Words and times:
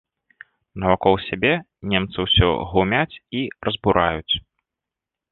Навакол 0.83 1.17
сябе 1.25 1.51
немцы 1.91 2.17
ўсё 2.25 2.49
глумяць 2.71 3.15
і 3.41 3.43
разбураюць. 3.69 4.33